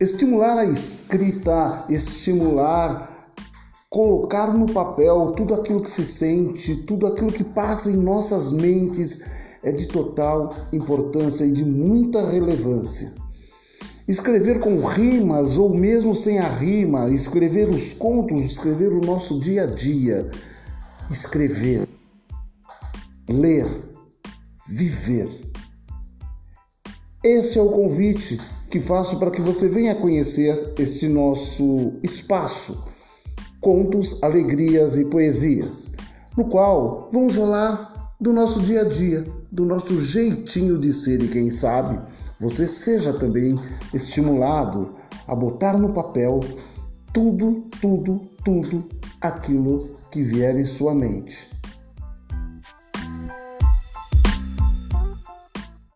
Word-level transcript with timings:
estimular 0.00 0.56
a 0.56 0.64
escrita, 0.64 1.84
estimular, 1.90 3.28
colocar 3.90 4.54
no 4.54 4.72
papel 4.72 5.32
tudo 5.36 5.54
aquilo 5.54 5.82
que 5.82 5.90
se 5.90 6.06
sente, 6.06 6.84
tudo 6.86 7.06
aquilo 7.06 7.30
que 7.30 7.44
passa 7.44 7.90
em 7.90 7.98
nossas 7.98 8.50
mentes 8.50 9.20
é 9.62 9.70
de 9.70 9.88
total 9.88 10.56
importância 10.72 11.44
e 11.44 11.52
de 11.52 11.66
muita 11.66 12.26
relevância. 12.30 13.12
Escrever 14.08 14.58
com 14.58 14.84
rimas 14.86 15.58
ou 15.58 15.74
mesmo 15.74 16.14
sem 16.14 16.38
a 16.38 16.48
rima, 16.48 17.10
escrever 17.10 17.68
os 17.68 17.92
contos, 17.92 18.40
escrever 18.40 18.92
o 18.92 19.04
nosso 19.04 19.38
dia 19.38 19.64
a 19.64 19.66
dia, 19.66 20.30
escrever, 21.10 21.86
ler, 23.28 23.66
viver. 24.66 25.28
Este 27.22 27.58
é 27.58 27.62
o 27.62 27.68
convite 27.68 28.40
que 28.70 28.80
faço 28.80 29.18
para 29.18 29.30
que 29.30 29.42
você 29.42 29.68
venha 29.68 29.94
conhecer 29.94 30.72
este 30.78 31.06
nosso 31.06 31.92
espaço, 32.02 32.82
contos, 33.60 34.22
alegrias 34.22 34.96
e 34.96 35.04
poesias, 35.04 35.92
no 36.34 36.46
qual 36.46 37.10
vamos 37.12 37.36
falar 37.36 38.14
do 38.18 38.32
nosso 38.32 38.62
dia 38.62 38.80
a 38.80 38.84
dia, 38.84 39.26
do 39.52 39.66
nosso 39.66 40.00
jeitinho 40.00 40.78
de 40.78 40.94
ser 40.94 41.22
e 41.22 41.28
quem 41.28 41.50
sabe 41.50 42.00
você 42.40 42.66
seja 42.66 43.12
também 43.12 43.54
estimulado 43.92 44.94
a 45.28 45.34
botar 45.34 45.76
no 45.76 45.92
papel 45.92 46.40
tudo, 47.12 47.66
tudo, 47.82 48.18
tudo 48.42 48.88
aquilo 49.20 49.90
que 50.10 50.22
vier 50.22 50.56
em 50.56 50.64
sua 50.64 50.94
mente. 50.94 51.59